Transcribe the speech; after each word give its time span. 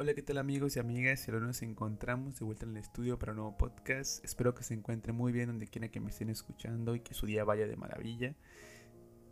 Hola, 0.00 0.14
¿qué 0.14 0.22
tal 0.22 0.38
amigos 0.38 0.76
y 0.76 0.78
amigas? 0.78 1.28
Ahora 1.28 1.44
nos 1.44 1.60
encontramos 1.60 2.38
de 2.38 2.44
vuelta 2.44 2.64
en 2.64 2.70
el 2.70 2.76
estudio 2.76 3.18
para 3.18 3.32
un 3.32 3.38
nuevo 3.38 3.58
podcast. 3.58 4.24
Espero 4.24 4.54
que 4.54 4.62
se 4.62 4.74
encuentren 4.74 5.16
muy 5.16 5.32
bien 5.32 5.48
donde 5.48 5.66
quiera 5.66 5.88
que 5.88 5.98
me 5.98 6.10
estén 6.10 6.30
escuchando 6.30 6.94
y 6.94 7.00
que 7.00 7.14
su 7.14 7.26
día 7.26 7.42
vaya 7.42 7.66
de 7.66 7.74
maravilla. 7.74 8.36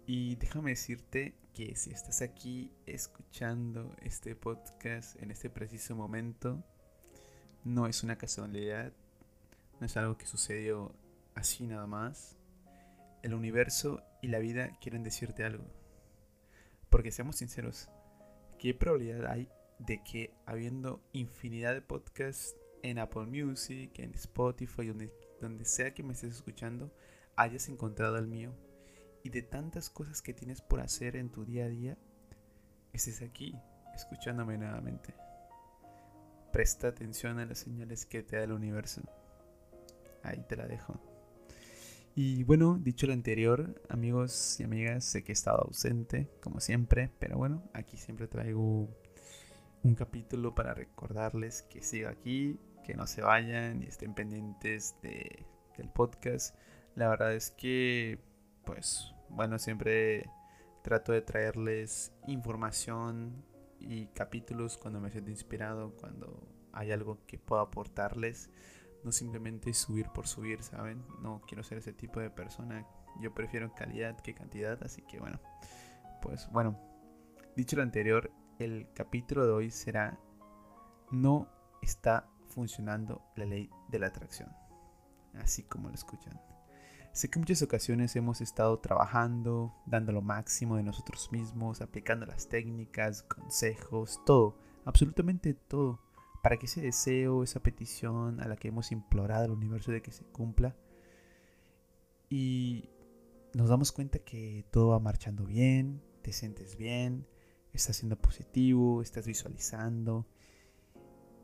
Y 0.06 0.34
déjame 0.34 0.70
decirte 0.70 1.36
que 1.54 1.76
si 1.76 1.92
estás 1.92 2.20
aquí 2.20 2.72
escuchando 2.84 3.94
este 4.02 4.34
podcast 4.34 5.14
en 5.22 5.30
este 5.30 5.50
preciso 5.50 5.94
momento, 5.94 6.64
no 7.62 7.86
es 7.86 8.02
una 8.02 8.18
casualidad, 8.18 8.92
no 9.78 9.86
es 9.86 9.96
algo 9.96 10.18
que 10.18 10.26
sucedió 10.26 10.96
así 11.36 11.64
nada 11.68 11.86
más. 11.86 12.36
El 13.22 13.34
universo 13.34 14.02
y 14.20 14.26
la 14.26 14.40
vida 14.40 14.76
quieren 14.80 15.04
decirte 15.04 15.44
algo. 15.44 15.64
Porque 16.90 17.12
seamos 17.12 17.36
sinceros, 17.36 17.88
¿qué 18.58 18.74
probabilidad 18.74 19.26
hay 19.26 19.48
de 19.78 20.02
que 20.02 20.34
habiendo 20.46 21.02
infinidad 21.12 21.74
de 21.74 21.82
podcasts 21.82 22.56
en 22.82 22.98
Apple 22.98 23.26
Music, 23.26 23.98
en 23.98 24.14
Spotify, 24.14 24.86
donde, 25.40 25.64
sea 25.64 25.92
que 25.92 26.02
me 26.02 26.12
estés 26.12 26.34
escuchando, 26.34 26.92
hayas 27.36 27.68
encontrado 27.68 28.16
el 28.16 28.26
mío. 28.26 28.54
Y 29.22 29.30
de 29.30 29.42
tantas 29.42 29.90
cosas 29.90 30.22
que 30.22 30.32
tienes 30.32 30.60
por 30.60 30.80
hacer 30.80 31.16
en 31.16 31.30
tu 31.30 31.44
día 31.44 31.64
a 31.64 31.68
día, 31.68 31.98
estés 32.92 33.22
aquí 33.22 33.56
escuchándome 33.94 34.56
nuevamente. 34.56 35.14
Presta 36.52 36.88
atención 36.88 37.38
a 37.38 37.46
las 37.46 37.58
señales 37.58 38.06
que 38.06 38.22
te 38.22 38.36
da 38.36 38.44
el 38.44 38.52
universo. 38.52 39.02
Ahí 40.22 40.44
te 40.48 40.56
la 40.56 40.66
dejo. 40.66 41.00
Y 42.14 42.44
bueno, 42.44 42.78
dicho 42.80 43.06
lo 43.06 43.12
anterior, 43.12 43.82
amigos 43.90 44.58
y 44.58 44.62
amigas, 44.62 45.04
sé 45.04 45.22
que 45.22 45.32
he 45.32 45.34
estado 45.34 45.64
ausente, 45.64 46.30
como 46.40 46.60
siempre, 46.60 47.10
pero 47.18 47.36
bueno, 47.36 47.62
aquí 47.74 47.98
siempre 47.98 48.26
traigo 48.26 48.88
un 49.82 49.94
capítulo 49.94 50.54
para 50.54 50.74
recordarles 50.74 51.62
que 51.62 51.82
siga 51.82 52.10
aquí, 52.10 52.58
que 52.84 52.94
no 52.94 53.06
se 53.06 53.22
vayan 53.22 53.82
y 53.82 53.86
estén 53.86 54.14
pendientes 54.14 54.96
de, 55.02 55.46
del 55.76 55.88
podcast. 55.90 56.56
La 56.94 57.08
verdad 57.08 57.34
es 57.34 57.50
que, 57.50 58.18
pues, 58.64 59.14
bueno, 59.28 59.58
siempre 59.58 60.30
trato 60.82 61.12
de 61.12 61.20
traerles 61.20 62.12
información 62.26 63.44
y 63.80 64.06
capítulos 64.08 64.78
cuando 64.78 65.00
me 65.00 65.10
siento 65.10 65.30
inspirado, 65.30 65.94
cuando 65.96 66.48
hay 66.72 66.92
algo 66.92 67.24
que 67.26 67.38
pueda 67.38 67.62
aportarles. 67.62 68.50
No 69.04 69.12
simplemente 69.12 69.72
subir 69.72 70.08
por 70.08 70.26
subir, 70.26 70.62
¿saben? 70.62 71.04
No 71.22 71.42
quiero 71.46 71.62
ser 71.62 71.78
ese 71.78 71.92
tipo 71.92 72.18
de 72.18 72.30
persona. 72.30 72.86
Yo 73.20 73.32
prefiero 73.34 73.72
calidad 73.74 74.18
que 74.20 74.34
cantidad, 74.34 74.82
así 74.82 75.02
que 75.02 75.18
bueno. 75.18 75.40
Pues 76.22 76.48
bueno, 76.50 76.78
dicho 77.54 77.76
lo 77.76 77.82
anterior, 77.82 78.30
el 78.58 78.88
capítulo 78.94 79.46
de 79.46 79.52
hoy 79.52 79.70
será 79.70 80.18
No 81.10 81.48
está 81.82 82.28
funcionando 82.48 83.22
la 83.36 83.44
ley 83.44 83.70
de 83.88 83.98
la 83.98 84.08
atracción, 84.08 84.50
así 85.34 85.62
como 85.62 85.88
lo 85.88 85.94
escuchan. 85.94 86.40
Sé 87.12 87.30
que 87.30 87.38
muchas 87.38 87.62
ocasiones 87.62 88.14
hemos 88.16 88.40
estado 88.40 88.78
trabajando, 88.78 89.74
dando 89.86 90.12
lo 90.12 90.20
máximo 90.20 90.76
de 90.76 90.82
nosotros 90.82 91.32
mismos, 91.32 91.80
aplicando 91.80 92.26
las 92.26 92.48
técnicas, 92.48 93.22
consejos, 93.22 94.20
todo, 94.26 94.58
absolutamente 94.84 95.54
todo, 95.54 96.00
para 96.42 96.58
que 96.58 96.66
ese 96.66 96.82
deseo, 96.82 97.42
esa 97.42 97.60
petición 97.60 98.40
a 98.40 98.48
la 98.48 98.56
que 98.56 98.68
hemos 98.68 98.92
implorado 98.92 99.44
al 99.46 99.50
universo 99.50 99.92
de 99.92 100.02
que 100.02 100.12
se 100.12 100.24
cumpla, 100.24 100.76
y 102.28 102.90
nos 103.54 103.68
damos 103.68 103.92
cuenta 103.92 104.18
que 104.18 104.66
todo 104.70 104.88
va 104.88 104.98
marchando 105.00 105.46
bien, 105.46 106.02
te 106.20 106.32
sientes 106.32 106.76
bien, 106.76 107.26
estás 107.76 107.96
siendo 107.96 108.16
positivo, 108.16 109.02
estás 109.02 109.26
visualizando. 109.26 110.26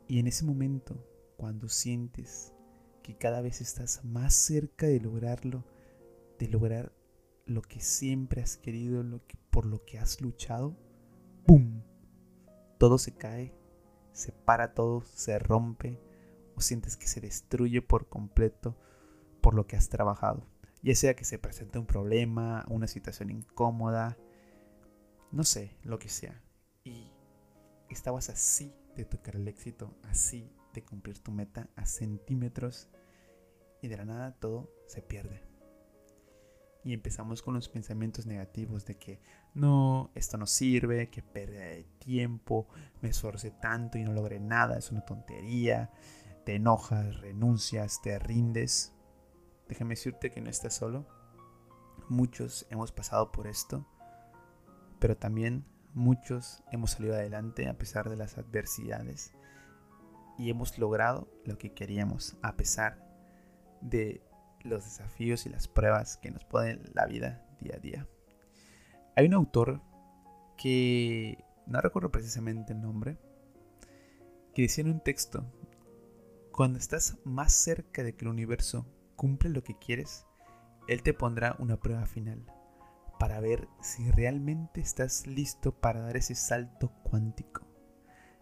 Y 0.07 0.19
en 0.19 0.27
ese 0.27 0.45
momento, 0.45 0.95
cuando 1.37 1.69
sientes 1.69 2.53
que 3.01 3.17
cada 3.17 3.41
vez 3.41 3.61
estás 3.61 4.03
más 4.03 4.33
cerca 4.33 4.87
de 4.87 4.99
lograrlo, 4.99 5.65
de 6.39 6.47
lograr 6.47 6.93
lo 7.45 7.61
que 7.61 7.79
siempre 7.79 8.41
has 8.41 8.57
querido, 8.57 9.03
por 9.49 9.65
lo 9.65 9.83
que 9.85 9.99
has 9.99 10.21
luchado, 10.21 10.75
¡pum! 11.45 11.81
Todo 12.77 12.97
se 12.97 13.13
cae, 13.13 13.53
se 14.11 14.31
para 14.31 14.73
todo, 14.73 15.01
se 15.01 15.37
rompe 15.39 15.99
o 16.55 16.61
sientes 16.61 16.97
que 16.97 17.07
se 17.07 17.21
destruye 17.21 17.81
por 17.81 18.07
completo 18.07 18.77
por 19.41 19.53
lo 19.53 19.67
que 19.67 19.75
has 19.75 19.89
trabajado. 19.89 20.47
Ya 20.81 20.95
sea 20.95 21.15
que 21.15 21.25
se 21.25 21.39
presente 21.39 21.79
un 21.79 21.85
problema, 21.85 22.65
una 22.69 22.87
situación 22.87 23.29
incómoda, 23.29 24.17
no 25.33 25.43
sé, 25.43 25.75
lo 25.81 25.97
que 25.97 26.09
sea. 26.09 26.39
Y 26.83 27.11
estabas 27.89 28.29
así 28.29 28.71
de 28.95 29.03
tocar 29.03 29.35
el 29.35 29.47
éxito, 29.47 29.97
así 30.03 30.55
de 30.73 30.83
cumplir 30.83 31.19
tu 31.19 31.31
meta 31.31 31.69
a 31.75 31.85
centímetros 31.87 32.89
y 33.81 33.87
de 33.87 33.97
la 33.97 34.05
nada 34.05 34.35
todo 34.39 34.71
se 34.87 35.01
pierde. 35.01 35.41
Y 36.83 36.93
empezamos 36.93 37.41
con 37.41 37.55
los 37.55 37.67
pensamientos 37.67 38.27
negativos 38.27 38.85
de 38.85 38.97
que 38.97 39.21
no, 39.55 40.11
esto 40.13 40.37
no 40.37 40.45
sirve, 40.45 41.09
que 41.09 41.23
pérdida 41.23 41.65
de 41.65 41.85
tiempo, 41.97 42.67
me 43.01 43.09
esforcé 43.09 43.51
tanto 43.51 43.97
y 43.97 44.03
no 44.03 44.13
logré 44.13 44.39
nada, 44.39 44.77
es 44.77 44.91
una 44.91 45.03
tontería, 45.03 45.91
te 46.45 46.55
enojas, 46.55 47.21
renuncias, 47.21 48.01
te 48.03 48.19
rindes. 48.19 48.93
Déjame 49.67 49.95
decirte 49.95 50.29
que 50.29 50.41
no 50.41 50.49
estás 50.49 50.75
solo. 50.75 51.07
Muchos 52.09 52.67
hemos 52.69 52.91
pasado 52.91 53.31
por 53.31 53.47
esto 53.47 53.87
pero 55.03 55.17
también 55.17 55.65
muchos 55.93 56.63
hemos 56.71 56.91
salido 56.91 57.15
adelante 57.15 57.67
a 57.67 57.77
pesar 57.77 58.09
de 58.09 58.15
las 58.15 58.37
adversidades 58.37 59.33
y 60.37 60.49
hemos 60.49 60.77
logrado 60.77 61.27
lo 61.43 61.57
que 61.57 61.73
queríamos 61.73 62.37
a 62.41 62.55
pesar 62.55 63.05
de 63.81 64.23
los 64.61 64.85
desafíos 64.85 65.45
y 65.45 65.49
las 65.49 65.67
pruebas 65.67 66.15
que 66.15 66.31
nos 66.31 66.45
pone 66.45 66.79
la 66.93 67.05
vida 67.05 67.45
día 67.59 67.75
a 67.75 67.79
día. 67.79 68.07
Hay 69.17 69.25
un 69.25 69.33
autor 69.33 69.81
que 70.55 71.37
no 71.67 71.81
recuerdo 71.81 72.09
precisamente 72.09 72.71
el 72.71 72.79
nombre, 72.79 73.17
que 74.55 74.61
decía 74.61 74.85
en 74.85 74.91
un 74.91 75.01
texto, 75.01 75.45
cuando 76.53 76.79
estás 76.79 77.17
más 77.25 77.51
cerca 77.51 78.03
de 78.03 78.15
que 78.15 78.23
el 78.23 78.31
universo 78.31 78.85
cumple 79.17 79.49
lo 79.49 79.65
que 79.65 79.77
quieres, 79.77 80.25
él 80.87 81.03
te 81.03 81.13
pondrá 81.13 81.57
una 81.59 81.75
prueba 81.75 82.05
final 82.05 82.45
para 83.19 83.39
ver 83.39 83.67
si 83.81 84.09
realmente 84.11 84.81
estás 84.81 85.27
listo 85.27 85.71
para 85.79 86.01
dar 86.01 86.17
ese 86.17 86.35
salto 86.35 86.91
cuántico, 87.03 87.61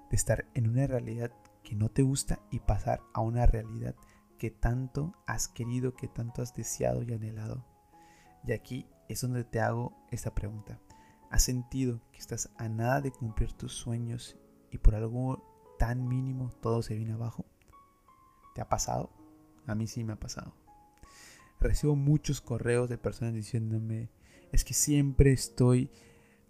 de 0.09 0.15
estar 0.15 0.45
en 0.53 0.69
una 0.69 0.87
realidad 0.87 1.31
que 1.63 1.75
no 1.75 1.89
te 1.89 2.01
gusta 2.01 2.39
y 2.49 2.59
pasar 2.59 3.01
a 3.13 3.21
una 3.21 3.45
realidad 3.45 3.95
que 4.37 4.49
tanto 4.49 5.15
has 5.27 5.47
querido, 5.47 5.93
que 5.93 6.07
tanto 6.07 6.41
has 6.41 6.55
deseado 6.55 7.03
y 7.03 7.13
anhelado. 7.13 7.65
Y 8.43 8.53
aquí 8.53 8.87
es 9.07 9.21
donde 9.21 9.43
te 9.43 9.59
hago 9.59 9.93
esta 10.09 10.33
pregunta. 10.33 10.79
¿Has 11.29 11.43
sentido 11.43 12.01
que 12.11 12.19
estás 12.19 12.49
a 12.57 12.67
nada 12.67 13.01
de 13.01 13.11
cumplir 13.11 13.53
tus 13.53 13.73
sueños 13.73 14.37
y 14.71 14.79
por 14.79 14.95
algo 14.95 15.75
tan 15.77 16.07
mínimo 16.07 16.49
todo 16.61 16.81
se 16.81 16.95
viene 16.95 17.13
abajo? 17.13 17.45
¿Te 18.55 18.61
ha 18.61 18.67
pasado? 18.67 19.11
A 19.67 19.75
mí 19.75 19.87
sí 19.87 20.03
me 20.03 20.13
ha 20.13 20.19
pasado. 20.19 20.55
Recibo 21.59 21.95
muchos 21.95 22.41
correos 22.41 22.89
de 22.89 22.97
personas 22.97 23.33
diciéndome, 23.33 24.09
es 24.51 24.63
que 24.63 24.73
siempre 24.73 25.31
estoy 25.31 25.89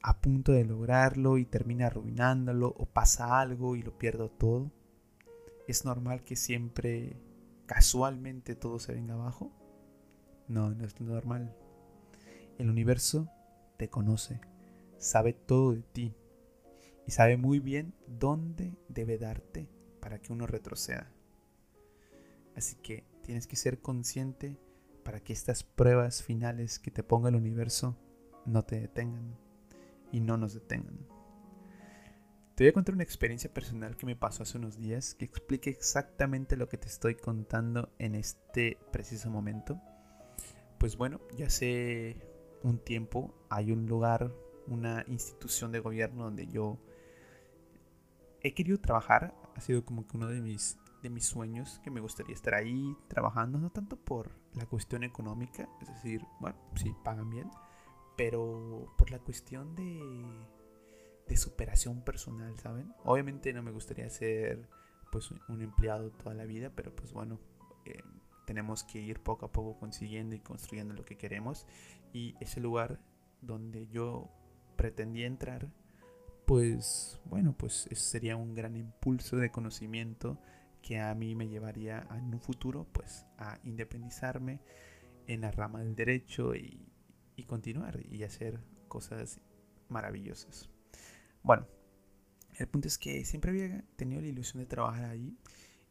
a 0.02 0.20
punto 0.22 0.52
de 0.52 0.66
lograrlo 0.66 1.38
y 1.38 1.46
termina 1.46 1.88
arruinándolo 1.88 2.74
o 2.78 2.86
pasa 2.86 3.40
algo 3.40 3.76
y 3.76 3.84
lo 3.84 3.98
pierdo 3.98 4.30
todo. 4.30 4.72
¿Es 5.68 5.86
normal 5.86 6.24
que 6.24 6.36
siempre 6.36 7.16
casualmente 7.68 8.56
todo 8.56 8.80
se 8.80 8.94
venga 8.94 9.14
abajo? 9.14 9.52
No, 10.48 10.72
no 10.72 10.86
es 10.86 11.00
normal. 11.00 11.56
El 12.58 12.70
universo 12.70 13.30
te 13.78 13.90
conoce, 13.90 14.42
sabe 14.98 15.34
todo 15.34 15.74
de 15.74 15.84
ti 15.84 16.16
y 17.08 17.12
sabe 17.12 17.38
muy 17.38 17.60
bien 17.60 17.94
dónde 18.08 18.76
debe 18.90 19.18
darte 19.18 19.70
para 20.00 20.20
que 20.20 20.34
uno 20.34 20.48
retroceda. 20.48 21.12
Así 22.56 22.76
que 22.76 23.06
tienes 23.24 23.48
que 23.48 23.56
ser 23.56 23.80
consciente 23.80 24.58
para 25.04 25.20
que 25.20 25.34
estas 25.34 25.64
pruebas 25.64 26.24
finales 26.24 26.80
que 26.80 26.92
te 26.92 27.04
ponga 27.04 27.30
el 27.30 27.36
universo 27.36 27.98
no 28.46 28.64
te 28.64 28.80
detengan 28.80 29.38
y 30.12 30.20
no 30.20 30.38
nos 30.38 30.54
detengan. 30.54 31.00
Te 32.56 32.66
voy 32.66 32.70
a 32.70 32.74
contar 32.74 32.96
una 32.96 33.04
experiencia 33.04 33.52
personal 33.52 33.96
que 33.96 34.06
me 34.06 34.16
pasó 34.16 34.44
hace 34.44 34.58
unos 34.58 34.78
días 34.78 35.16
que 35.16 35.26
explique 35.26 35.70
exactamente 35.70 36.58
lo 36.58 36.70
que 36.70 36.78
te 36.78 36.88
estoy 36.88 37.16
contando 37.16 37.92
en 37.98 38.14
este 38.14 38.78
preciso 38.92 39.30
momento. 39.30 39.82
Pues 40.78 40.98
bueno, 40.98 41.22
ya 41.36 41.48
hace 41.48 42.18
un 42.62 42.78
tiempo 42.78 43.34
hay 43.50 43.72
un 43.72 43.88
lugar, 43.88 44.32
una 44.68 45.04
institución 45.08 45.72
de 45.72 45.80
gobierno 45.80 46.26
donde 46.26 46.48
yo 46.48 46.78
he 48.42 48.54
querido 48.54 48.80
trabajar. 48.80 49.34
Ha 49.56 49.62
sido 49.62 49.84
como 49.86 50.08
que 50.08 50.18
uno 50.18 50.28
de 50.28 50.42
mis 50.42 50.78
de 51.02 51.10
mis 51.10 51.26
sueños, 51.26 51.80
que 51.84 51.92
me 51.92 52.02
gustaría 52.02 52.34
estar 52.34 52.54
ahí 52.54 52.96
trabajando, 53.08 53.60
no 53.60 53.72
tanto 53.72 53.98
por 53.98 54.32
la 54.54 54.66
cuestión 54.66 55.04
económica, 55.04 55.68
es 55.82 55.88
decir, 55.88 56.26
bueno, 56.40 56.58
sí, 56.76 56.96
pagan 57.04 57.30
bien, 57.30 57.50
pero 58.18 58.94
por 58.98 59.12
la 59.12 59.20
cuestión 59.20 59.76
de, 59.76 60.00
de 61.28 61.38
superación 61.38 62.02
personal, 62.04 62.58
¿saben? 62.60 62.94
Obviamente 63.04 63.54
no 63.54 63.64
me 63.64 63.72
gustaría 63.72 64.10
ser 64.10 64.70
pues 65.12 65.30
un 65.50 65.62
empleado 65.62 66.12
toda 66.12 66.34
la 66.34 66.46
vida, 66.46 66.72
pero 66.76 66.96
pues 66.96 67.12
bueno, 67.12 67.40
eh, 67.86 68.02
tenemos 68.46 68.84
que 68.84 69.00
ir 69.00 69.22
poco 69.22 69.46
a 69.46 69.52
poco 69.52 69.78
consiguiendo 69.78 70.36
y 70.36 70.40
construyendo 70.40 70.94
lo 70.94 71.06
que 71.06 71.18
queremos. 71.18 71.68
Y 72.14 72.36
ese 72.40 72.60
lugar 72.60 73.00
donde 73.42 73.88
yo 73.88 74.30
pretendía 74.78 75.28
entrar, 75.28 75.70
pues 76.46 77.22
bueno, 77.26 77.54
pues 77.58 77.88
sería 77.94 78.36
un 78.36 78.56
gran 78.56 78.76
impulso 78.76 79.38
de 79.38 79.52
conocimiento 79.52 80.38
que 80.82 81.00
a 81.00 81.14
mí 81.16 81.36
me 81.36 81.48
llevaría 81.48 82.08
en 82.12 82.34
un 82.34 82.42
futuro 82.42 82.88
pues 82.92 83.26
a 83.38 83.60
independizarme 83.64 84.62
en 85.28 85.42
la 85.42 85.52
rama 85.52 85.80
del 85.80 85.96
derecho 85.96 86.56
y, 86.56 86.92
y 87.36 87.44
continuar 87.44 88.00
y 88.10 88.24
hacer 88.24 88.60
cosas 88.88 89.40
maravillosas. 89.90 90.70
Bueno, 91.44 91.68
el 92.58 92.68
punto 92.68 92.88
es 92.88 92.98
que 92.98 93.24
siempre 93.26 93.52
había 93.52 93.84
tenido 93.96 94.22
la 94.22 94.28
ilusión 94.28 94.62
de 94.62 94.68
trabajar 94.68 95.06
ahí 95.06 95.38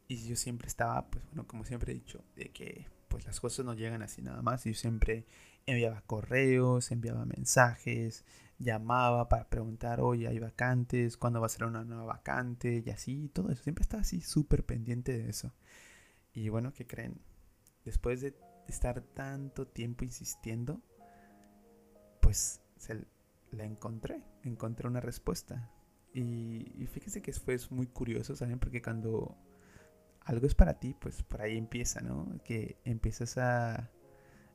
y 0.07 0.27
yo 0.27 0.35
siempre 0.35 0.67
estaba, 0.67 1.09
pues 1.09 1.25
bueno, 1.27 1.47
como 1.47 1.63
siempre 1.65 1.91
he 1.91 1.95
dicho, 1.95 2.23
de 2.35 2.49
que 2.51 2.87
pues 3.07 3.25
las 3.25 3.39
cosas 3.39 3.65
no 3.65 3.73
llegan 3.73 4.01
así 4.01 4.21
nada 4.21 4.41
más. 4.41 4.63
Yo 4.63 4.73
siempre 4.73 5.25
enviaba 5.65 6.01
correos, 6.01 6.91
enviaba 6.91 7.25
mensajes, 7.25 8.25
llamaba 8.61 9.27
para 9.29 9.49
preguntar, 9.49 10.01
oye, 10.01 10.27
hay 10.27 10.39
vacantes, 10.39 11.17
cuándo 11.17 11.39
va 11.39 11.47
a 11.47 11.49
ser 11.49 11.65
una 11.65 11.83
nueva 11.83 12.03
vacante 12.05 12.83
y 12.85 12.89
así, 12.89 13.29
todo 13.29 13.49
eso. 13.51 13.63
Siempre 13.63 13.83
estaba 13.83 14.01
así 14.01 14.21
súper 14.21 14.65
pendiente 14.65 15.17
de 15.17 15.29
eso. 15.29 15.53
Y 16.33 16.49
bueno, 16.49 16.73
¿qué 16.73 16.87
creen? 16.87 17.21
Después 17.85 18.21
de 18.21 18.35
estar 18.67 19.01
tanto 19.01 19.67
tiempo 19.67 20.05
insistiendo, 20.05 20.81
pues 22.21 22.61
se 22.77 23.05
la 23.51 23.65
encontré, 23.65 24.23
encontré 24.43 24.87
una 24.87 25.01
respuesta. 25.01 25.71
Y, 26.13 26.71
y 26.81 26.87
fíjense 26.87 27.21
que 27.21 27.33
fue 27.33 27.57
muy 27.69 27.87
curioso, 27.87 28.35
¿saben? 28.35 28.59
Porque 28.59 28.81
cuando 28.81 29.37
algo 30.21 30.45
es 30.45 30.55
para 30.55 30.79
ti, 30.79 30.95
pues 30.99 31.23
por 31.23 31.41
ahí 31.41 31.57
empieza, 31.57 32.01
¿no? 32.01 32.39
Que 32.43 32.77
empiezas 32.85 33.37
a, 33.37 33.89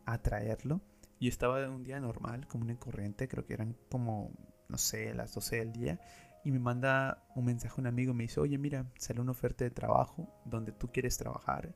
atraerlo. 0.06 0.80
Yo 1.20 1.28
estaba 1.28 1.68
un 1.68 1.82
día 1.82 1.98
normal, 2.00 2.46
como 2.46 2.64
una 2.64 2.78
corriente, 2.78 3.28
creo 3.28 3.46
que 3.46 3.54
eran 3.54 3.76
como, 3.90 4.32
no 4.68 4.78
sé, 4.78 5.14
las 5.14 5.34
12 5.34 5.56
del 5.56 5.72
día. 5.72 6.00
Y 6.44 6.52
me 6.52 6.58
manda 6.58 7.26
un 7.34 7.46
mensaje 7.46 7.80
un 7.80 7.86
amigo, 7.86 8.14
me 8.14 8.24
dice, 8.24 8.38
oye, 8.40 8.58
mira, 8.58 8.90
sale 8.98 9.20
una 9.20 9.32
oferta 9.32 9.64
de 9.64 9.70
trabajo 9.70 10.28
donde 10.44 10.72
tú 10.72 10.92
quieres 10.92 11.16
trabajar. 11.16 11.74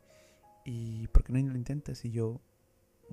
¿Y 0.64 1.08
por 1.08 1.24
qué 1.24 1.32
no 1.32 1.52
lo 1.52 1.58
intentas? 1.58 2.04
Y 2.04 2.12
yo, 2.12 2.40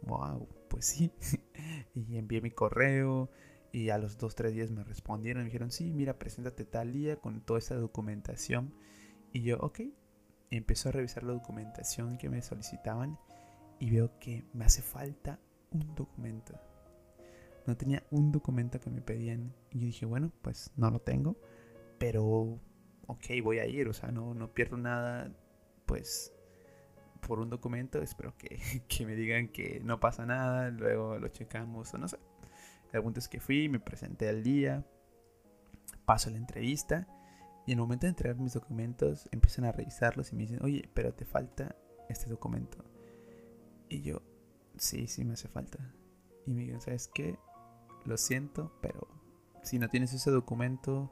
wow, 0.03 0.47
pues 0.69 0.85
sí. 0.85 1.11
y 1.95 2.17
envié 2.17 2.41
mi 2.41 2.51
correo. 2.51 3.29
Y 3.71 3.89
a 3.89 3.97
los 3.97 4.17
2-3 4.19 4.51
días 4.51 4.71
me 4.71 4.83
respondieron. 4.83 5.43
Me 5.43 5.49
dijeron, 5.49 5.71
sí, 5.71 5.93
mira, 5.93 6.19
preséntate 6.19 6.65
tal 6.65 6.91
día 6.91 7.15
con 7.17 7.41
toda 7.41 7.59
esta 7.59 7.75
documentación. 7.75 8.73
Y 9.33 9.41
yo, 9.41 9.57
ok, 9.59 9.81
empezó 10.51 10.89
a 10.89 10.91
revisar 10.91 11.23
la 11.23 11.33
documentación 11.33 12.17
que 12.17 12.29
me 12.29 12.41
solicitaban 12.41 13.17
y 13.79 13.91
veo 13.91 14.17
que 14.19 14.45
me 14.53 14.65
hace 14.65 14.81
falta 14.81 15.39
un 15.71 15.95
documento. 15.95 16.59
No 17.65 17.75
tenía 17.75 18.03
un 18.11 18.31
documento 18.31 18.79
que 18.79 18.89
me 18.89 19.01
pedían 19.01 19.53
y 19.71 19.79
yo 19.79 19.85
dije, 19.87 20.05
bueno, 20.05 20.31
pues 20.41 20.71
no 20.75 20.89
lo 20.89 20.99
tengo, 20.99 21.37
pero 21.97 22.59
ok, 23.07 23.25
voy 23.43 23.59
a 23.59 23.65
ir, 23.65 23.87
o 23.87 23.93
sea, 23.93 24.11
no, 24.11 24.33
no 24.33 24.53
pierdo 24.53 24.77
nada, 24.77 25.31
pues 25.85 26.33
por 27.27 27.39
un 27.39 27.49
documento, 27.49 28.01
espero 28.01 28.37
que, 28.37 28.59
que 28.87 29.05
me 29.05 29.15
digan 29.15 29.49
que 29.49 29.81
no 29.83 29.99
pasa 29.99 30.25
nada, 30.25 30.69
luego 30.69 31.17
lo 31.17 31.27
checamos 31.27 31.93
o 31.93 31.97
no 31.97 32.07
sé. 32.07 32.17
El 32.93 33.03
punto 33.03 33.19
es 33.19 33.27
que 33.27 33.39
fui, 33.39 33.67
me 33.67 33.79
presenté 33.79 34.29
al 34.29 34.43
día, 34.43 34.85
paso 36.05 36.29
la 36.29 36.37
entrevista 36.37 37.07
y 37.65 37.73
en 37.73 37.79
el 37.79 37.81
momento 37.81 38.05
de 38.05 38.11
entregar 38.11 38.37
mis 38.37 38.53
documentos, 38.53 39.27
empiezan 39.31 39.65
a 39.65 39.73
revisarlos 39.73 40.31
y 40.31 40.35
me 40.37 40.43
dicen, 40.43 40.63
oye, 40.63 40.89
pero 40.93 41.13
te 41.13 41.25
falta 41.25 41.75
este 42.07 42.29
documento. 42.29 42.77
Y 43.89 44.01
yo, 44.01 44.21
sí, 44.79 45.07
sí 45.07 45.25
me 45.25 45.33
hace 45.33 45.47
falta. 45.47 45.79
Y 46.45 46.53
me 46.53 46.61
dicen, 46.61 46.81
¿sabes 46.81 47.09
qué? 47.13 47.37
Lo 48.05 48.17
siento, 48.17 48.77
pero 48.81 49.07
si 49.63 49.79
no 49.79 49.89
tienes 49.89 50.13
ese 50.13 50.31
documento, 50.31 51.11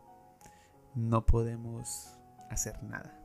no 0.96 1.26
podemos 1.26 2.18
hacer 2.50 2.82
nada. 2.84 3.22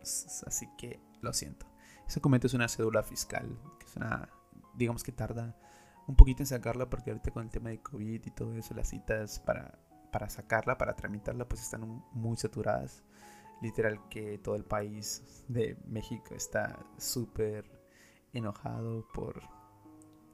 Así 0.00 0.68
que 0.76 1.00
lo 1.20 1.32
siento. 1.32 1.66
Ese 2.06 2.20
documento 2.20 2.46
es 2.46 2.54
una 2.54 2.68
cédula 2.68 3.02
fiscal, 3.02 3.58
que 3.78 3.86
es 3.86 3.96
una, 3.96 4.28
digamos 4.74 5.02
que 5.02 5.12
tarda 5.12 5.58
un 6.06 6.16
poquito 6.16 6.42
en 6.42 6.46
sacarla 6.46 6.88
porque 6.88 7.10
ahorita 7.10 7.32
con 7.32 7.44
el 7.44 7.50
tema 7.50 7.70
de 7.70 7.82
COVID 7.82 8.24
y 8.24 8.30
todo 8.30 8.54
eso, 8.54 8.72
las 8.72 8.88
citas 8.88 9.40
para 9.40 9.78
para 10.10 10.28
sacarla, 10.28 10.78
para 10.78 10.94
tramitarla, 10.94 11.48
pues 11.48 11.62
están 11.62 12.02
muy 12.12 12.36
saturadas. 12.36 13.02
Literal 13.60 14.08
que 14.08 14.38
todo 14.38 14.54
el 14.54 14.64
país 14.64 15.44
de 15.48 15.76
México 15.86 16.34
está 16.34 16.78
súper 16.96 17.64
enojado 18.32 19.06
por, 19.12 19.42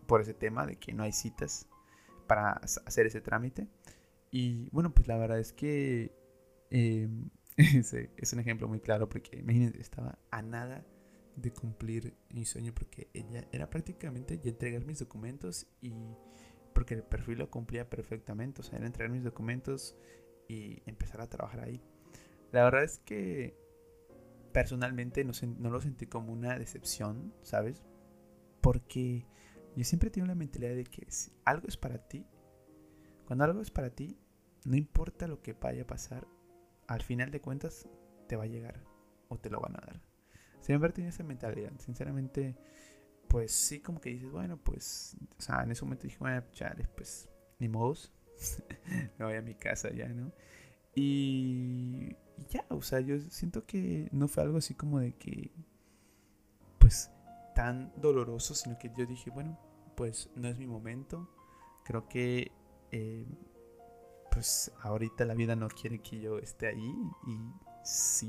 por 0.06 0.20
ese 0.20 0.34
tema 0.34 0.66
de 0.66 0.76
que 0.76 0.92
no 0.92 1.02
hay 1.02 1.12
citas 1.12 1.68
para 2.26 2.52
hacer 2.86 3.06
ese 3.06 3.20
trámite. 3.20 3.68
Y 4.30 4.68
bueno, 4.70 4.92
pues 4.92 5.06
la 5.08 5.16
verdad 5.16 5.38
es 5.38 5.52
que 5.52 6.12
em, 6.70 7.30
es 7.56 8.32
un 8.32 8.40
ejemplo 8.40 8.68
muy 8.68 8.80
claro 8.80 9.08
porque 9.08 9.38
imagínense, 9.38 9.80
estaba 9.80 10.18
a 10.30 10.42
nada 10.42 10.84
de 11.36 11.52
cumplir 11.52 12.14
mi 12.30 12.44
sueño 12.44 12.72
porque 12.74 13.08
ella 13.12 13.46
era 13.52 13.68
prácticamente 13.70 14.38
ya 14.38 14.50
entregar 14.50 14.84
mis 14.84 14.98
documentos 15.00 15.66
y 15.80 15.92
porque 16.72 16.94
el 16.94 17.02
perfil 17.04 17.38
lo 17.38 17.50
cumplía 17.50 17.88
perfectamente, 17.88 18.60
o 18.60 18.64
sea, 18.64 18.78
era 18.78 18.86
entregar 18.86 19.12
mis 19.12 19.22
documentos 19.22 19.96
y 20.48 20.82
empezar 20.86 21.20
a 21.20 21.28
trabajar 21.28 21.60
ahí. 21.60 21.80
La 22.52 22.64
verdad 22.64 22.84
es 22.84 22.98
que 22.98 23.56
personalmente 24.52 25.24
no, 25.24 25.32
no 25.58 25.70
lo 25.70 25.80
sentí 25.80 26.06
como 26.06 26.32
una 26.32 26.58
decepción, 26.58 27.32
¿sabes? 27.42 27.82
Porque 28.60 29.26
yo 29.76 29.84
siempre 29.84 30.10
tengo 30.10 30.26
la 30.26 30.34
mentalidad 30.34 30.74
de 30.74 30.84
que 30.84 31.10
si 31.10 31.32
algo 31.44 31.68
es 31.68 31.76
para 31.76 31.98
ti, 31.98 32.26
cuando 33.26 33.44
algo 33.44 33.60
es 33.60 33.70
para 33.70 33.90
ti, 33.90 34.18
no 34.64 34.76
importa 34.76 35.26
lo 35.26 35.42
que 35.42 35.52
vaya 35.52 35.82
a 35.82 35.86
pasar, 35.86 36.26
al 36.86 37.02
final 37.02 37.30
de 37.30 37.40
cuentas 37.40 37.88
te 38.28 38.36
va 38.36 38.44
a 38.44 38.48
llegar 38.48 38.82
o 39.28 39.38
te 39.38 39.50
lo 39.50 39.60
van 39.60 39.76
a 39.76 39.86
dar. 39.86 40.00
Siempre 40.60 40.90
he 40.90 40.92
tenido 40.92 41.10
esa 41.10 41.24
mentalidad. 41.24 41.72
Sinceramente, 41.78 42.56
pues 43.28 43.52
sí, 43.52 43.80
como 43.80 44.00
que 44.00 44.10
dices, 44.10 44.30
bueno, 44.30 44.56
pues, 44.56 45.16
o 45.36 45.42
sea, 45.42 45.62
en 45.62 45.72
ese 45.72 45.84
momento 45.84 46.04
dije, 46.04 46.18
bueno, 46.18 46.42
chales, 46.52 46.88
pues, 46.88 47.28
ni 47.58 47.68
modos, 47.68 48.12
me 49.18 49.24
voy 49.24 49.34
a 49.34 49.42
mi 49.42 49.54
casa 49.54 49.90
ya, 49.90 50.08
¿no? 50.08 50.32
Y, 50.94 52.16
ya, 52.48 52.64
o 52.68 52.80
sea, 52.82 53.00
yo 53.00 53.18
siento 53.20 53.66
que 53.66 54.08
no 54.12 54.28
fue 54.28 54.42
algo 54.42 54.58
así 54.58 54.74
como 54.74 55.00
de 55.00 55.12
que, 55.12 55.50
tan 57.54 57.92
doloroso, 57.96 58.54
sino 58.54 58.78
que 58.78 58.90
yo 58.96 59.06
dije, 59.06 59.30
bueno, 59.30 59.58
pues 59.96 60.30
no 60.34 60.48
es 60.48 60.58
mi 60.58 60.66
momento, 60.66 61.28
creo 61.84 62.08
que, 62.08 62.52
eh, 62.90 63.26
pues, 64.30 64.72
ahorita 64.82 65.24
la 65.24 65.34
vida 65.34 65.54
no 65.56 65.68
quiere 65.68 66.00
que 66.00 66.20
yo 66.20 66.38
esté 66.38 66.66
ahí 66.68 66.94
y 67.26 67.38
si 67.84 68.28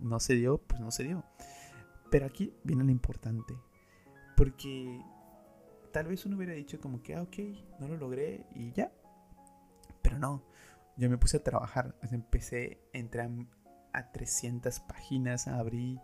no 0.00 0.20
se 0.20 0.34
dio, 0.34 0.58
pues 0.58 0.80
no 0.80 0.90
se 0.90 1.04
dio. 1.04 1.24
Pero 2.10 2.26
aquí 2.26 2.52
viene 2.64 2.84
lo 2.84 2.90
importante 2.90 3.54
porque 4.40 5.04
tal 5.92 6.06
vez 6.06 6.24
uno 6.24 6.36
hubiera 6.36 6.54
dicho 6.54 6.80
como 6.80 7.02
que, 7.02 7.14
ah, 7.14 7.20
ok, 7.20 7.36
no 7.78 7.88
lo 7.88 7.98
logré 7.98 8.46
y 8.54 8.72
ya. 8.72 8.90
Pero 10.00 10.18
no, 10.18 10.42
yo 10.96 11.10
me 11.10 11.18
puse 11.18 11.36
a 11.36 11.44
trabajar. 11.44 11.94
Empecé, 12.10 12.80
entré 12.94 13.28
a, 13.92 14.12
300 14.12 14.80
páginas, 14.80 15.46
abrí 15.46 16.00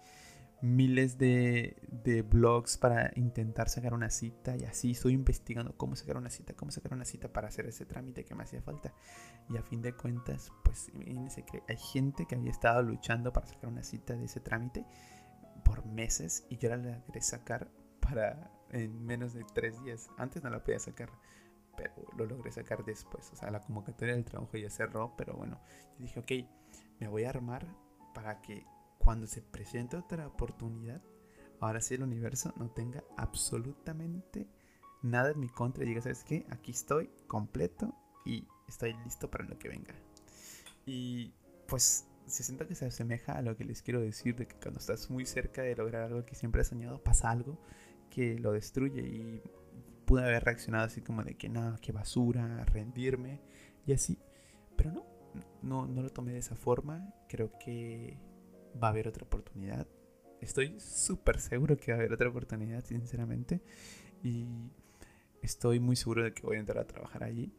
miles 0.62 1.18
de, 1.18 1.76
de, 1.88 2.22
blogs 2.22 2.78
para 2.78 3.10
intentar 3.14 3.68
sacar 3.68 3.92
una 3.92 4.10
cita 4.10 4.56
y 4.56 4.64
así 4.64 4.92
estoy 4.92 5.12
investigando 5.12 5.76
cómo 5.76 5.96
sacar 5.96 6.16
una 6.16 6.30
cita, 6.30 6.54
cómo 6.54 6.70
sacar 6.70 6.94
una 6.94 7.04
cita 7.04 7.32
para 7.32 7.48
hacer 7.48 7.66
ese 7.66 7.84
trámite 7.84 8.24
que 8.24 8.34
me 8.34 8.44
hacía 8.44 8.62
falta. 8.62 8.94
Y 9.50 9.56
a 9.56 9.62
fin 9.62 9.82
de 9.82 9.92
cuentas, 9.92 10.50
pues 10.64 10.90
hay 11.68 11.76
gente 11.76 12.26
que 12.26 12.34
había 12.36 12.50
estado 12.50 12.82
luchando 12.82 13.32
para 13.32 13.46
sacar 13.46 13.68
una 13.68 13.82
cita 13.82 14.14
de 14.14 14.24
ese 14.24 14.40
trámite 14.40 14.86
por 15.64 15.84
meses 15.84 16.46
y 16.48 16.56
yo 16.56 16.70
la 16.70 16.76
logré 16.76 17.20
sacar 17.20 17.68
para 18.00 18.50
en 18.70 19.04
menos 19.04 19.34
de 19.34 19.44
tres 19.54 19.82
días. 19.82 20.08
Antes 20.16 20.42
no 20.42 20.50
la 20.50 20.62
podía 20.62 20.78
sacar, 20.78 21.10
pero 21.76 21.92
lo 22.16 22.24
logré 22.24 22.50
sacar 22.50 22.84
después. 22.84 23.30
O 23.32 23.36
sea, 23.36 23.50
la 23.50 23.60
convocatoria 23.60 24.14
del 24.14 24.24
trabajo 24.24 24.56
ya 24.56 24.70
cerró, 24.70 25.14
pero 25.16 25.34
bueno, 25.34 25.60
dije, 25.98 26.20
ok, 26.20 26.32
me 27.00 27.08
voy 27.08 27.24
a 27.24 27.30
armar 27.30 27.66
para 28.14 28.40
que 28.40 28.64
cuando 29.06 29.28
se 29.28 29.40
presente 29.40 29.96
otra 29.96 30.26
oportunidad, 30.26 31.00
ahora 31.60 31.80
sí 31.80 31.94
el 31.94 32.02
universo 32.02 32.52
no 32.56 32.72
tenga 32.72 33.04
absolutamente 33.16 34.48
nada 35.00 35.30
en 35.30 35.38
mi 35.38 35.48
contra 35.48 35.84
y 35.84 35.86
diga, 35.86 36.00
¿sabes 36.00 36.24
qué? 36.24 36.44
Aquí 36.50 36.72
estoy 36.72 37.08
completo 37.28 37.94
y 38.24 38.48
estoy 38.66 38.94
listo 39.04 39.30
para 39.30 39.44
lo 39.44 39.56
que 39.60 39.68
venga. 39.68 39.94
Y 40.86 41.32
pues 41.68 42.08
se 42.26 42.42
siento 42.42 42.66
que 42.66 42.74
se 42.74 42.86
asemeja 42.86 43.34
a 43.34 43.42
lo 43.42 43.56
que 43.56 43.64
les 43.64 43.80
quiero 43.80 44.00
decir, 44.00 44.34
de 44.34 44.48
que 44.48 44.56
cuando 44.56 44.80
estás 44.80 45.08
muy 45.08 45.24
cerca 45.24 45.62
de 45.62 45.76
lograr 45.76 46.02
algo 46.02 46.26
que 46.26 46.34
siempre 46.34 46.62
has 46.62 46.66
soñado, 46.66 47.00
pasa 47.00 47.30
algo 47.30 47.60
que 48.10 48.40
lo 48.40 48.50
destruye 48.50 49.02
y 49.02 49.40
pude 50.04 50.24
haber 50.24 50.42
reaccionado 50.42 50.84
así 50.84 51.00
como 51.00 51.22
de 51.22 51.36
que 51.36 51.48
nada, 51.48 51.78
qué 51.80 51.92
basura, 51.92 52.64
rendirme 52.64 53.40
y 53.86 53.92
así. 53.92 54.18
Pero 54.76 54.90
no, 54.90 55.06
no, 55.62 55.86
no 55.86 56.02
lo 56.02 56.10
tomé 56.10 56.32
de 56.32 56.40
esa 56.40 56.56
forma. 56.56 57.14
Creo 57.28 57.56
que 57.60 58.18
va 58.82 58.88
a 58.88 58.90
haber 58.90 59.08
otra 59.08 59.24
oportunidad. 59.24 59.86
Estoy 60.40 60.78
súper 60.78 61.40
seguro 61.40 61.76
que 61.76 61.92
va 61.92 61.98
a 61.98 62.00
haber 62.00 62.12
otra 62.12 62.28
oportunidad, 62.28 62.84
sinceramente. 62.84 63.60
Y 64.22 64.46
estoy 65.42 65.80
muy 65.80 65.96
seguro 65.96 66.24
de 66.24 66.32
que 66.32 66.42
voy 66.42 66.56
a 66.56 66.60
entrar 66.60 66.78
a 66.78 66.86
trabajar 66.86 67.24
allí. 67.24 67.52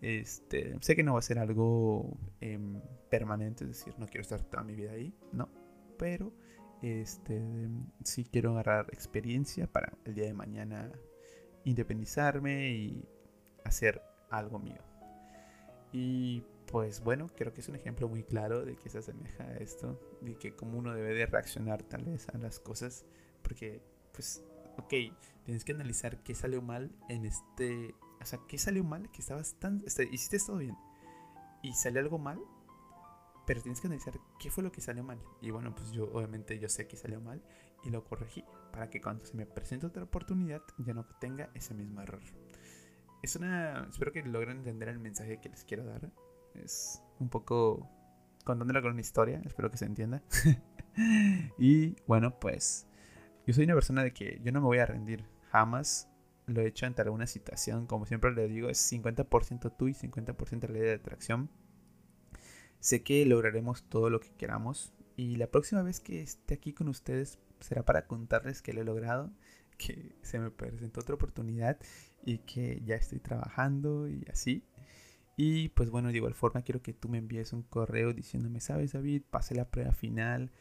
Este, 0.00 0.76
sé 0.80 0.96
que 0.96 1.02
no 1.02 1.14
va 1.14 1.18
a 1.20 1.22
ser 1.22 1.38
algo 1.38 2.16
em, 2.40 2.80
permanente, 3.08 3.64
es 3.64 3.70
decir, 3.70 3.94
no 3.98 4.06
quiero 4.06 4.22
estar 4.22 4.42
toda 4.42 4.62
mi 4.62 4.74
vida 4.74 4.92
ahí, 4.92 5.14
no. 5.32 5.48
Pero 5.98 6.32
este, 6.82 7.42
sí 8.02 8.24
quiero 8.24 8.52
agarrar 8.52 8.86
experiencia 8.92 9.66
para 9.66 9.96
el 10.04 10.14
día 10.14 10.26
de 10.26 10.34
mañana 10.34 10.92
independizarme 11.64 12.70
y 12.70 13.08
hacer 13.64 14.02
algo 14.30 14.58
mío. 14.58 14.82
Y 15.92 16.42
pues 16.74 17.04
bueno, 17.04 17.30
creo 17.36 17.54
que 17.54 17.60
es 17.60 17.68
un 17.68 17.76
ejemplo 17.76 18.08
muy 18.08 18.24
claro 18.24 18.64
de 18.64 18.74
que 18.74 18.88
se 18.88 18.98
asemeja 18.98 19.44
a 19.44 19.58
esto, 19.58 19.96
de 20.22 20.34
que 20.34 20.56
como 20.56 20.76
uno 20.76 20.92
debe 20.92 21.14
de 21.14 21.24
reaccionar 21.24 21.84
tal 21.84 22.02
vez 22.04 22.28
a 22.30 22.38
las 22.38 22.58
cosas, 22.58 23.06
porque 23.42 23.80
pues, 24.12 24.42
ok, 24.76 24.92
tienes 25.44 25.64
que 25.64 25.70
analizar 25.70 26.24
qué 26.24 26.34
salió 26.34 26.62
mal 26.62 26.90
en 27.08 27.26
este, 27.26 27.94
o 28.20 28.26
sea, 28.26 28.40
qué 28.48 28.58
salió 28.58 28.82
mal, 28.82 29.08
que 29.12 29.20
estabas 29.20 29.54
tan, 29.60 29.84
este, 29.86 30.08
hiciste 30.10 30.40
todo 30.44 30.56
bien, 30.56 30.76
y 31.62 31.74
salió 31.74 32.00
algo 32.00 32.18
mal, 32.18 32.40
pero 33.46 33.62
tienes 33.62 33.80
que 33.80 33.86
analizar 33.86 34.18
qué 34.40 34.50
fue 34.50 34.64
lo 34.64 34.72
que 34.72 34.80
salió 34.80 35.04
mal. 35.04 35.20
Y 35.40 35.52
bueno, 35.52 35.76
pues 35.76 35.92
yo 35.92 36.10
obviamente 36.12 36.58
yo 36.58 36.68
sé 36.68 36.88
que 36.88 36.96
salió 36.96 37.20
mal 37.20 37.40
y 37.84 37.90
lo 37.90 38.02
corregí 38.02 38.44
para 38.72 38.90
que 38.90 39.00
cuando 39.00 39.24
se 39.24 39.36
me 39.36 39.46
presente 39.46 39.86
otra 39.86 40.02
oportunidad 40.02 40.62
ya 40.78 40.92
no 40.92 41.06
tenga 41.20 41.50
ese 41.54 41.72
mismo 41.72 42.00
error. 42.00 42.22
Es 43.22 43.36
una, 43.36 43.86
espero 43.88 44.10
que 44.10 44.24
logren 44.24 44.56
entender 44.56 44.88
el 44.88 44.98
mensaje 44.98 45.40
que 45.40 45.50
les 45.50 45.62
quiero 45.62 45.84
dar. 45.84 46.10
Es 46.62 47.02
un 47.18 47.28
poco 47.28 47.88
contándole 48.44 48.82
con 48.82 48.92
una 48.92 49.00
historia, 49.00 49.40
espero 49.44 49.70
que 49.70 49.78
se 49.78 49.86
entienda. 49.86 50.22
y 51.58 51.96
bueno, 52.06 52.38
pues 52.38 52.86
yo 53.46 53.54
soy 53.54 53.64
una 53.64 53.74
persona 53.74 54.02
de 54.02 54.12
que 54.12 54.40
yo 54.42 54.52
no 54.52 54.60
me 54.60 54.66
voy 54.66 54.78
a 54.78 54.86
rendir, 54.86 55.24
jamás 55.50 56.08
lo 56.46 56.60
he 56.60 56.66
hecho 56.66 56.86
ante 56.86 57.02
alguna 57.02 57.26
situación, 57.26 57.86
como 57.86 58.06
siempre 58.06 58.32
le 58.32 58.48
digo, 58.48 58.68
es 58.68 58.92
50% 58.92 59.74
tú 59.76 59.88
y 59.88 59.94
50% 59.94 60.68
la 60.68 60.72
ley 60.72 60.82
de 60.82 60.94
atracción. 60.94 61.50
Sé 62.80 63.02
que 63.02 63.24
lograremos 63.24 63.88
todo 63.88 64.10
lo 64.10 64.20
que 64.20 64.30
queramos 64.34 64.92
y 65.16 65.36
la 65.36 65.46
próxima 65.46 65.82
vez 65.82 66.00
que 66.00 66.20
esté 66.20 66.54
aquí 66.54 66.74
con 66.74 66.88
ustedes 66.88 67.38
será 67.60 67.82
para 67.82 68.06
contarles 68.06 68.60
que 68.60 68.74
lo 68.74 68.82
he 68.82 68.84
logrado, 68.84 69.30
que 69.78 70.14
se 70.22 70.38
me 70.38 70.50
presentó 70.50 71.00
otra 71.00 71.14
oportunidad 71.14 71.78
y 72.22 72.38
que 72.38 72.82
ya 72.84 72.96
estoy 72.96 73.20
trabajando 73.20 74.08
y 74.08 74.26
así. 74.30 74.62
Y 75.36 75.70
pues 75.70 75.90
bueno, 75.90 76.10
de 76.10 76.16
igual 76.16 76.34
forma 76.34 76.62
quiero 76.62 76.82
que 76.82 76.92
tú 76.92 77.08
me 77.08 77.18
envíes 77.18 77.52
un 77.52 77.62
correo 77.62 78.12
diciéndome, 78.12 78.60
sabes 78.60 78.92
David, 78.92 79.22
pasé 79.30 79.54
la 79.54 79.68
prueba 79.68 79.92
final, 79.92 80.52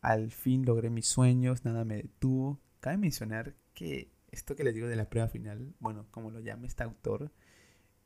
al 0.00 0.30
fin 0.30 0.64
logré 0.64 0.90
mis 0.90 1.06
sueños, 1.06 1.64
nada 1.64 1.84
me 1.84 1.96
detuvo. 1.96 2.60
Cabe 2.80 2.96
mencionar 2.96 3.54
que 3.74 4.12
esto 4.30 4.54
que 4.56 4.64
les 4.64 4.74
digo 4.74 4.88
de 4.88 4.96
la 4.96 5.10
prueba 5.10 5.28
final, 5.28 5.74
bueno, 5.80 6.06
como 6.10 6.30
lo 6.30 6.40
llama 6.40 6.66
este 6.66 6.84
autor, 6.84 7.32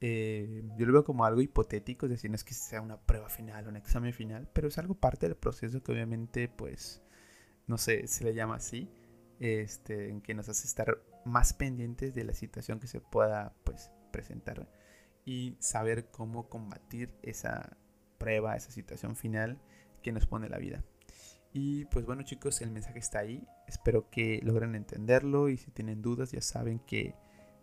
eh, 0.01 0.63
yo 0.77 0.87
lo 0.87 0.93
veo 0.93 1.05
como 1.05 1.25
algo 1.25 1.41
hipotético, 1.41 2.07
es 2.07 2.11
decir, 2.11 2.31
no 2.31 2.37
es 2.37 2.45
que 2.45 2.55
sea 2.55 2.81
una 2.81 3.01
prueba 3.01 3.29
final, 3.29 3.69
un 3.69 3.77
examen 3.77 4.13
final, 4.13 4.49
pero 4.53 4.69
es 4.69 4.79
algo 4.79 4.95
parte 4.95 5.27
del 5.27 5.37
proceso 5.37 5.83
que 5.83 5.93
obviamente, 5.93 6.49
pues, 6.49 7.03
no 7.67 7.79
sé, 7.79 8.07
se 8.07 8.25
le 8.25 8.35
llama 8.35 8.57
así, 8.57 8.91
este, 9.41 10.11
en 10.11 10.21
que 10.21 10.35
nos 10.35 10.49
hace 10.49 10.67
estar 10.67 10.99
más 11.25 11.53
pendientes 11.55 12.15
de 12.15 12.25
la 12.25 12.35
situación 12.35 12.81
que 12.81 12.87
se 12.87 13.01
pueda, 13.01 13.55
pues, 13.65 13.91
presentar 14.13 14.69
y 15.25 15.57
saber 15.61 16.11
cómo 16.11 16.49
combatir 16.49 17.15
esa 17.23 17.77
prueba, 18.19 18.57
esa 18.57 18.71
situación 18.71 19.17
final 19.17 19.61
que 20.03 20.13
nos 20.13 20.27
pone 20.27 20.49
la 20.49 20.59
vida. 20.59 20.85
Y 21.53 21.85
pues 21.87 22.05
bueno 22.05 22.23
chicos, 22.23 22.61
el 22.63 22.71
mensaje 22.71 22.99
está 22.99 23.21
ahí. 23.21 23.47
Espero 23.69 24.11
que 24.11 24.41
logren 24.43 24.75
entenderlo 24.75 25.49
y 25.49 25.57
si 25.57 25.71
tienen 25.71 26.03
dudas 26.03 26.33
ya 26.33 26.41
saben 26.41 26.81
que 26.81 27.15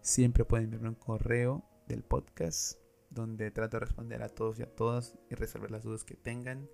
siempre 0.01 0.45
pueden 0.45 0.65
enviarme 0.65 0.89
un 0.89 0.95
correo 0.95 1.63
del 1.87 2.03
podcast 2.03 2.79
donde 3.09 3.51
trato 3.51 3.77
de 3.77 3.85
responder 3.85 4.23
a 4.23 4.29
todos 4.29 4.59
y 4.59 4.63
a 4.63 4.73
todas 4.73 5.17
y 5.29 5.35
resolver 5.35 5.71
las 5.71 5.83
dudas 5.83 6.03
que 6.03 6.15
tengan. 6.15 6.69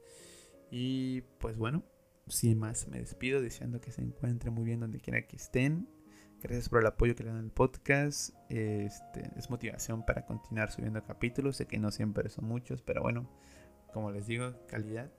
Y 0.69 1.21
pues 1.39 1.57
bueno, 1.57 1.83
sin 2.27 2.59
más 2.59 2.87
me 2.87 2.99
despido 2.99 3.41
deseando 3.41 3.81
que 3.81 3.91
se 3.91 4.01
encuentren 4.01 4.53
muy 4.53 4.65
bien 4.65 4.79
donde 4.79 4.99
quiera 4.99 5.25
que 5.25 5.37
estén. 5.37 5.89
Gracias 6.41 6.69
por 6.69 6.81
el 6.81 6.87
apoyo 6.87 7.15
que 7.15 7.23
le 7.23 7.31
dan 7.31 7.39
al 7.39 7.51
podcast. 7.51 8.35
Este, 8.49 9.31
es 9.35 9.49
motivación 9.49 10.05
para 10.05 10.25
continuar 10.25 10.71
subiendo 10.71 11.03
capítulos. 11.03 11.57
Sé 11.57 11.65
que 11.65 11.79
no 11.79 11.91
siempre 11.91 12.29
son 12.29 12.45
muchos, 12.45 12.83
pero 12.83 13.01
bueno, 13.01 13.27
como 13.91 14.11
les 14.11 14.27
digo, 14.27 14.53
calidad 14.67 15.11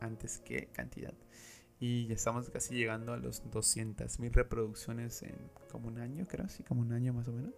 antes 0.00 0.38
que 0.38 0.66
cantidad. 0.66 1.14
Y 1.80 2.06
ya 2.08 2.14
estamos 2.14 2.50
casi 2.50 2.74
llegando 2.74 3.12
a 3.12 3.16
los 3.16 3.42
200.000 3.44 4.32
reproducciones 4.32 5.22
en 5.22 5.36
como 5.70 5.88
un 5.88 5.98
año, 5.98 6.26
creo, 6.28 6.48
sí, 6.48 6.62
como 6.62 6.82
un 6.82 6.92
año 6.92 7.12
más 7.14 7.28
o 7.28 7.32
menos. 7.32 7.54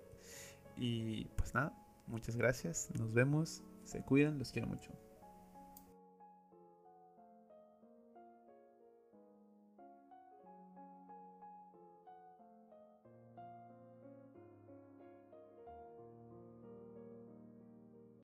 Y 0.76 1.24
pues 1.36 1.54
nada, 1.54 1.74
muchas 2.06 2.36
gracias, 2.36 2.90
nos 2.98 3.14
vemos, 3.14 3.62
se 3.84 4.02
cuidan, 4.02 4.38
los 4.38 4.52
quiero 4.52 4.68
mucho. 4.68 4.92